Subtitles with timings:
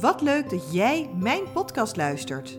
[0.00, 2.58] Wat leuk dat jij mijn podcast luistert.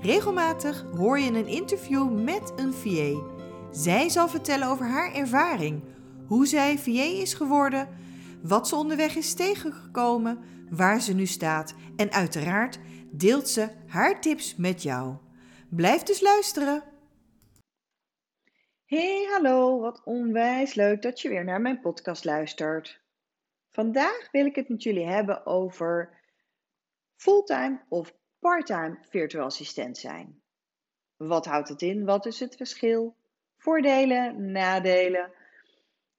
[0.00, 3.22] Regelmatig hoor je een interview met een VA.
[3.70, 5.82] Zij zal vertellen over haar ervaring,
[6.26, 7.88] hoe zij VA is geworden,
[8.42, 10.38] wat ze onderweg is tegengekomen,
[10.70, 12.78] waar ze nu staat en uiteraard
[13.10, 15.14] deelt ze haar tips met jou.
[15.68, 16.82] Blijf dus luisteren.
[18.84, 23.00] Hey, hallo, wat onwijs leuk dat je weer naar mijn podcast luistert.
[23.70, 26.17] Vandaag wil ik het met jullie hebben over
[27.18, 30.42] fulltime of parttime virtual assistent zijn.
[31.16, 32.04] Wat houdt het in?
[32.04, 33.16] Wat is het verschil?
[33.56, 35.32] Voordelen, nadelen.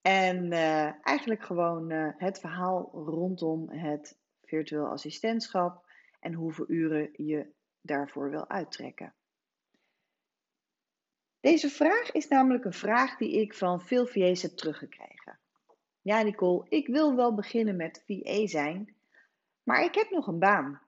[0.02, 5.86] En uh, eigenlijk gewoon uh, het verhaal rondom het virtueel assistentschap
[6.20, 7.48] en hoeveel uren je
[7.82, 9.14] daarvoor wil uittrekken.
[11.40, 15.40] Deze vraag is namelijk een vraag die ik van veel VA's heb teruggekregen.
[16.02, 18.96] Ja, Nicole, ik wil wel beginnen met VA zijn,
[19.64, 20.82] maar ik heb nog een baan.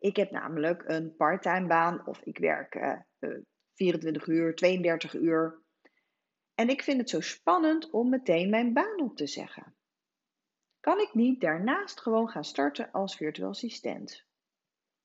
[0.00, 3.38] Ik heb namelijk een parttime baan of ik werk uh,
[3.74, 5.62] 24 uur, 32 uur.
[6.54, 9.76] En ik vind het zo spannend om meteen mijn baan op te zeggen.
[10.80, 14.26] Kan ik niet daarnaast gewoon gaan starten als virtueel assistent?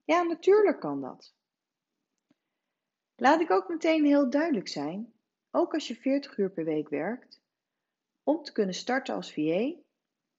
[0.03, 1.35] Ja, natuurlijk kan dat.
[3.15, 5.13] Laat ik ook meteen heel duidelijk zijn,
[5.51, 7.41] ook als je 40 uur per week werkt,
[8.23, 9.73] om te kunnen starten als VA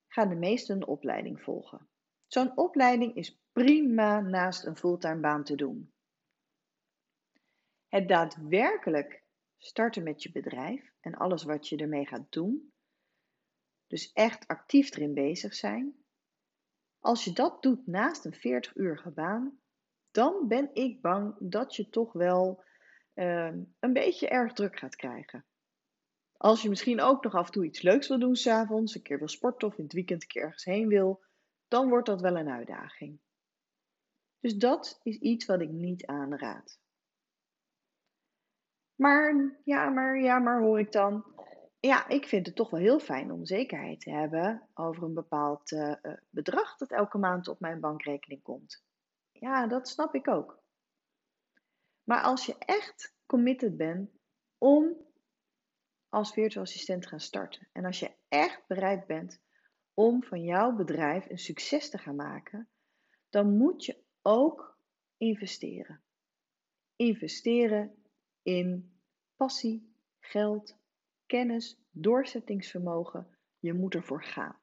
[0.08, 1.88] gaan de meesten een opleiding volgen.
[2.26, 5.92] Zo'n opleiding is prima naast een fulltime baan te doen.
[7.88, 9.24] Het daadwerkelijk
[9.58, 12.72] starten met je bedrijf en alles wat je ermee gaat doen,
[13.86, 16.06] dus echt actief erin bezig zijn,
[17.06, 19.58] als je dat doet naast een 40 uurige baan,
[20.10, 22.64] dan ben ik bang dat je toch wel
[23.14, 25.44] uh, een beetje erg druk gaat krijgen.
[26.36, 29.18] Als je misschien ook nog af en toe iets leuks wil doen s'avonds, een keer
[29.18, 31.24] wil sporten of in het weekend een keer ergens heen wil,
[31.68, 33.20] dan wordt dat wel een uitdaging.
[34.40, 36.78] Dus dat is iets wat ik niet aanraad.
[38.94, 41.24] Maar ja, maar ja, maar hoor ik dan.
[41.80, 45.70] Ja, ik vind het toch wel heel fijn om zekerheid te hebben over een bepaald
[45.72, 45.94] uh,
[46.30, 48.84] bedrag dat elke maand op mijn bankrekening komt.
[49.32, 50.62] Ja, dat snap ik ook.
[52.04, 54.10] Maar als je echt committed bent
[54.58, 54.96] om
[56.08, 59.40] als virtual assistent te gaan starten en als je echt bereid bent
[59.98, 62.68] om van jouw bedrijf een succes te gaan maken,
[63.28, 64.78] dan moet je ook
[65.16, 66.02] investeren.
[66.96, 68.04] Investeren
[68.42, 68.98] in
[69.36, 70.78] passie, geld,
[71.26, 73.36] kennis, doorzettingsvermogen.
[73.58, 74.56] Je moet ervoor gaan.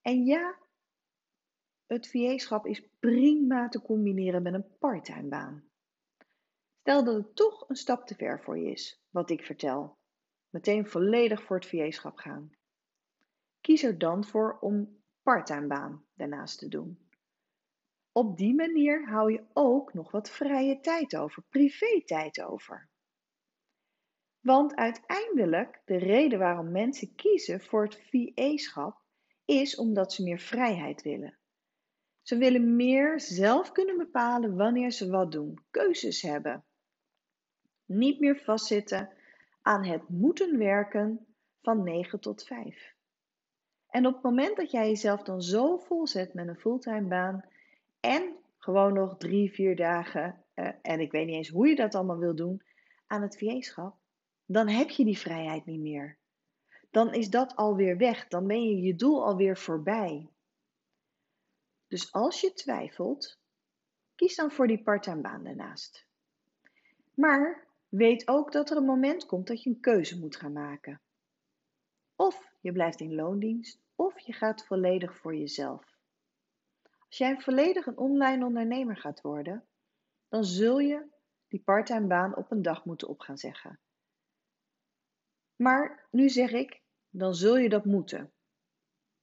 [0.00, 0.58] En ja,
[1.86, 5.64] het VA-schap is prima te combineren met een parttime baan.
[6.80, 9.98] Stel dat het toch een stap te ver voor je is, wat ik vertel.
[10.50, 12.52] Meteen volledig voor het VA-schap gaan.
[13.62, 16.98] Kies er dan voor om parttime baan daarnaast te doen.
[18.12, 22.88] Op die manier hou je ook nog wat vrije tijd over, privé-tijd over.
[24.40, 29.00] Want uiteindelijk, de reden waarom mensen kiezen voor het VA-schap
[29.44, 31.38] is omdat ze meer vrijheid willen.
[32.22, 36.64] Ze willen meer zelf kunnen bepalen wanneer ze wat doen, keuzes hebben.
[37.84, 39.12] Niet meer vastzitten
[39.62, 41.26] aan het moeten werken
[41.60, 42.94] van 9 tot 5.
[43.92, 47.44] En op het moment dat jij jezelf dan zo volzet met een fulltime baan
[48.00, 51.94] en gewoon nog drie, vier dagen, uh, en ik weet niet eens hoe je dat
[51.94, 52.62] allemaal wil doen,
[53.06, 53.96] aan het VA-schap,
[54.46, 56.16] dan heb je die vrijheid niet meer.
[56.90, 60.28] Dan is dat alweer weg, dan ben je je doel alweer voorbij.
[61.88, 63.38] Dus als je twijfelt,
[64.14, 66.06] kies dan voor die parttime baan daarnaast.
[67.14, 71.00] Maar weet ook dat er een moment komt dat je een keuze moet gaan maken.
[72.16, 75.96] Of je blijft in loondienst, of je gaat volledig voor jezelf.
[76.82, 79.66] Als jij volledig een online ondernemer gaat worden,
[80.28, 81.06] dan zul je
[81.48, 83.80] die parttime baan op een dag moeten op gaan zeggen.
[85.56, 88.32] Maar nu zeg ik, dan zul je dat moeten.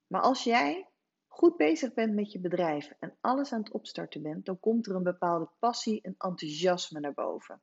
[0.07, 0.89] Maar als jij
[1.27, 4.95] goed bezig bent met je bedrijf en alles aan het opstarten bent, dan komt er
[4.95, 7.61] een bepaalde passie en enthousiasme naar boven.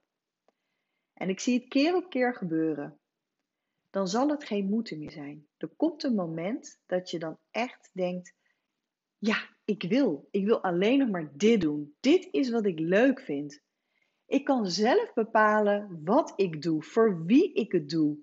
[1.12, 3.00] En ik zie het keer op keer gebeuren.
[3.90, 5.46] Dan zal het geen moeten meer zijn.
[5.56, 8.34] Er komt een moment dat je dan echt denkt:
[9.18, 10.28] ja, ik wil.
[10.30, 11.96] Ik wil alleen nog maar dit doen.
[12.00, 13.64] Dit is wat ik leuk vind.
[14.26, 18.18] Ik kan zelf bepalen wat ik doe, voor wie ik het doe,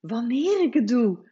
[0.00, 1.30] wanneer ik het doe.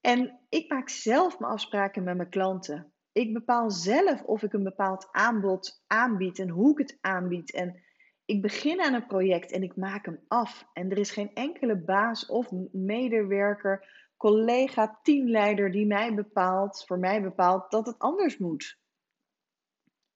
[0.00, 2.92] En ik maak zelf mijn afspraken met mijn klanten.
[3.12, 7.52] Ik bepaal zelf of ik een bepaald aanbod aanbied en hoe ik het aanbied.
[7.52, 7.82] En
[8.26, 10.68] ik begin aan een project en ik maak hem af.
[10.72, 17.22] En er is geen enkele baas of medewerker collega teamleider die mij bepaalt, voor mij
[17.22, 18.78] bepaalt dat het anders moet.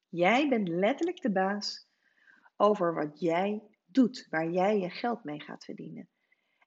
[0.08, 1.88] Jij bent letterlijk de baas
[2.56, 6.08] over wat jij doet, waar jij je geld mee gaat verdienen.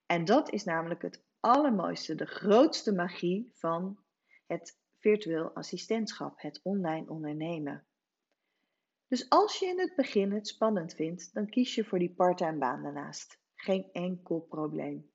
[0.05, 3.99] En dat is namelijk het allermooiste, de grootste magie van
[4.45, 7.85] het virtueel assistentschap, het online ondernemen.
[9.13, 12.57] Dus als je in het begin het spannend vindt, dan kies je voor die parttime
[12.57, 13.39] baan daarnaast.
[13.55, 15.11] Geen enkel probleem.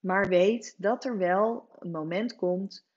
[0.00, 2.88] Maar weet dat er wel een moment komt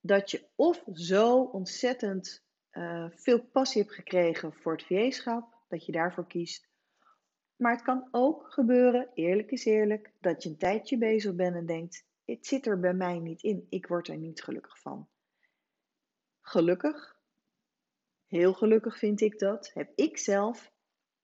[0.00, 5.92] dat je of zo ontzettend uh, veel passie hebt gekregen voor het VA-schap, dat je
[5.92, 6.68] daarvoor kiest.
[7.56, 11.66] Maar het kan ook gebeuren, eerlijk is eerlijk, dat je een tijdje bezig bent en
[11.66, 15.08] denkt: het zit er bij mij niet in, ik word er niet gelukkig van.
[16.40, 17.11] Gelukkig,
[18.32, 20.72] heel gelukkig vind ik dat, heb ik zelf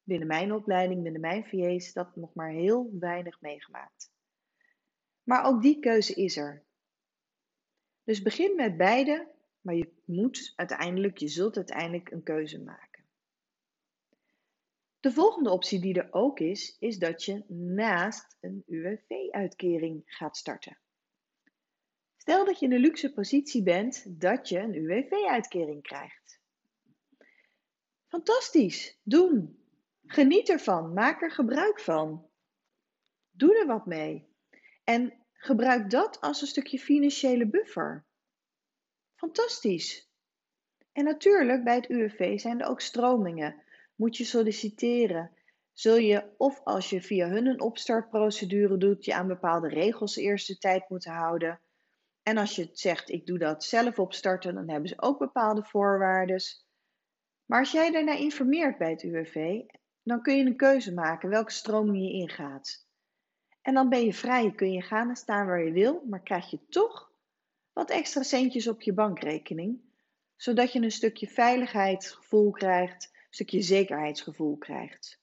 [0.03, 4.11] binnen mijn opleiding, binnen mijn VA's, dat nog maar heel weinig meegemaakt.
[5.23, 6.65] Maar ook die keuze is er.
[8.05, 9.29] Dus begin met beide,
[9.61, 13.05] maar je moet uiteindelijk, je zult uiteindelijk een keuze maken.
[15.01, 20.79] De volgende optie die er ook is, is dat je naast een UWV-uitkering gaat starten.
[22.17, 26.38] Stel dat je in de luxe positie bent dat je een UWV-uitkering krijgt.
[28.09, 29.63] Fantastisch, doen.
[30.07, 32.31] Geniet ervan, maak er gebruik van.
[33.31, 34.29] Doe er wat mee.
[34.85, 38.07] En gebruik dat als een stukje financiële buffer.
[39.15, 40.11] Fantastisch.
[40.93, 43.63] En natuurlijk, bij het UWV zijn er ook stromingen.
[43.95, 45.31] Moet je solliciteren.
[45.73, 50.23] Zul je, of als je via hun een opstartprocedure doet, je aan bepaalde regels de
[50.23, 51.61] eerste tijd moeten houden.
[52.23, 56.41] En als je zegt, ik doe dat zelf opstarten, dan hebben ze ook bepaalde voorwaarden.
[57.49, 59.61] Maar als jij daarna informeert bij het UWV,
[60.03, 62.87] dan kun je een keuze maken welke stroming je ingaat.
[63.63, 66.51] En dan ben je vrij, kun je gaan en staan waar je wil, maar krijg
[66.51, 67.13] je toch
[67.73, 69.81] wat extra centjes op je bankrekening,
[70.37, 75.21] zodat je een stukje veiligheidsgevoel krijgt, een stukje zekerheidsgevoel krijgt.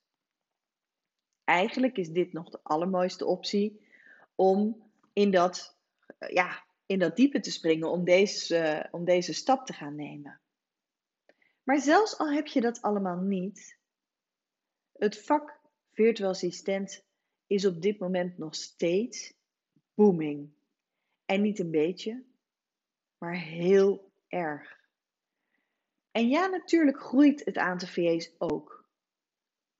[1.44, 3.88] Eigenlijk is dit nog de allermooiste optie
[4.36, 4.83] om
[5.13, 5.77] in dat,
[6.27, 10.39] ja, in dat diepe te springen, om deze, om deze stap te gaan nemen.
[11.65, 13.79] Maar zelfs al heb je dat allemaal niet,
[14.91, 15.59] het vak
[15.91, 17.06] virtueel assistent
[17.47, 19.33] is op dit moment nog steeds
[19.94, 20.53] booming.
[21.25, 22.25] En niet een beetje,
[23.17, 24.83] maar heel erg.
[26.12, 28.89] En ja, natuurlijk groeit het aantal VA's ook.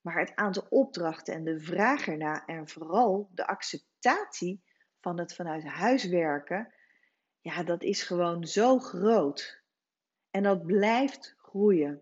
[0.02, 4.64] Maar het aantal opdrachten en de vraag erna en vooral de acceptatie
[5.00, 6.74] van het vanuit huis werken,
[7.40, 9.64] ja, dat is gewoon zo groot.
[10.30, 12.02] En dat blijft groeien.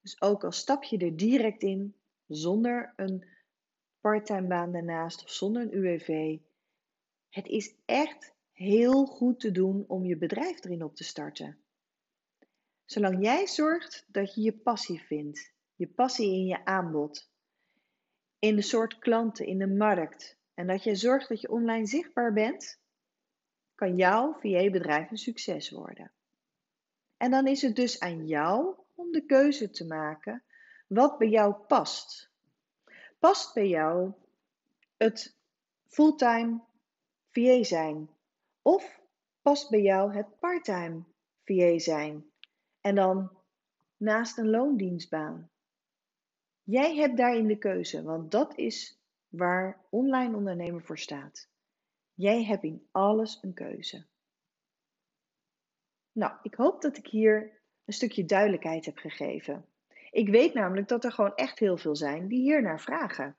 [0.00, 1.94] Dus ook al stap je er direct in
[2.26, 3.24] zonder een
[4.00, 6.38] parttime baan daarnaast of zonder een UWV.
[7.28, 11.58] Het is echt heel goed te doen om je bedrijf erin op te starten.
[12.84, 17.30] Zolang jij zorgt dat je je passie vindt, je passie in je aanbod,
[18.38, 22.32] in de soort klanten, in de markt en dat je zorgt dat je online zichtbaar
[22.32, 22.80] bent,
[23.74, 26.10] kan jouw VA-bedrijf een succes worden.
[27.16, 30.44] En dan is het dus aan jou om de keuze te maken
[30.86, 32.30] wat bij jou past.
[33.18, 34.12] Past bij jou
[34.96, 35.36] het
[35.88, 36.60] fulltime
[37.30, 38.10] VA zijn?
[38.62, 39.00] Of
[39.42, 41.04] past bij jou het parttime
[41.44, 42.30] VA zijn?
[42.80, 43.30] En dan
[43.96, 45.50] naast een loondienstbaan.
[46.62, 51.48] Jij hebt daarin de keuze, want dat is waar online ondernemen voor staat.
[52.14, 54.06] Jij hebt in alles een keuze.
[56.16, 59.66] Nou, ik hoop dat ik hier een stukje duidelijkheid heb gegeven.
[60.10, 63.36] Ik weet namelijk dat er gewoon echt heel veel zijn die hier naar vragen.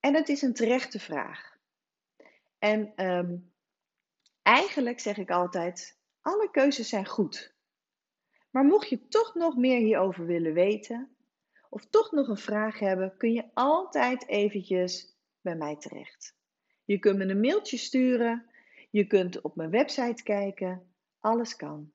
[0.00, 1.56] En het is een terechte vraag.
[2.58, 3.36] En ehm,
[4.42, 7.54] eigenlijk zeg ik altijd: alle keuzes zijn goed.
[8.50, 11.16] Maar mocht je toch nog meer hierover willen weten,
[11.68, 16.36] of toch nog een vraag hebben, kun je altijd eventjes bij mij terecht.
[16.84, 18.50] Je kunt me een mailtje sturen,
[18.90, 20.91] je kunt op mijn website kijken,
[21.22, 21.92] alles kan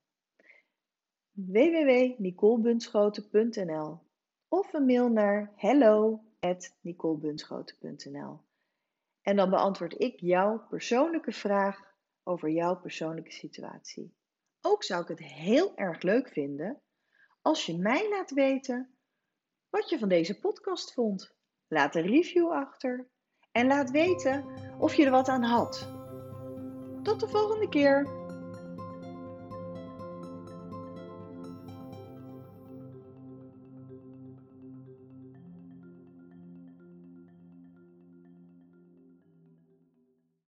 [1.32, 4.00] www.nicolebunschoten.nl
[4.48, 8.40] of een mail naar hello@nicolebunschoten.nl.
[9.22, 14.16] En dan beantwoord ik jouw persoonlijke vraag over jouw persoonlijke situatie.
[14.62, 16.82] Ook zou ik het heel erg leuk vinden
[17.42, 18.98] als je mij laat weten
[19.70, 21.36] wat je van deze podcast vond.
[21.68, 23.10] Laat een review achter
[23.52, 24.46] en laat weten
[24.80, 25.88] of je er wat aan had.
[27.04, 28.26] Tot de volgende keer.